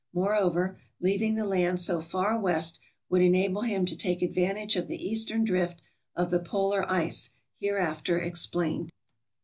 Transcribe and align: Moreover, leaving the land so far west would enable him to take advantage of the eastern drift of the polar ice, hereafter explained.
Moreover, 0.15 0.77
leaving 0.99 1.35
the 1.35 1.45
land 1.45 1.79
so 1.79 2.01
far 2.01 2.35
west 2.39 2.79
would 3.07 3.21
enable 3.21 3.61
him 3.61 3.85
to 3.85 3.95
take 3.95 4.23
advantage 4.23 4.75
of 4.75 4.87
the 4.87 4.97
eastern 5.07 5.43
drift 5.43 5.79
of 6.15 6.31
the 6.31 6.39
polar 6.39 6.89
ice, 6.91 7.29
hereafter 7.59 8.17
explained. 8.17 8.89